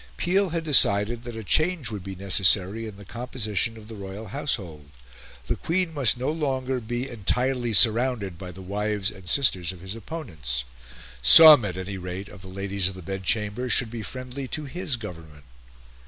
[0.17, 4.29] Peel had decided that a change would be necessary in the composition of the royal
[4.29, 4.89] Household:
[5.45, 9.95] the Queen must no longer be entirely surrounded by the wives and sisters of his
[9.95, 10.63] opponents;
[11.21, 14.95] some, at any rate, of the Ladies of the Bedchamber should be friendly to his
[14.95, 15.43] Government.